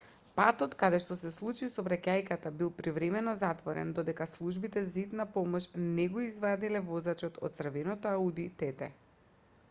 [0.37, 6.07] патот каде што се случи сообраќајката бил привремено затворен додека службите за итна помош не
[6.15, 8.89] го извадиле возачот од црвеното ауди тт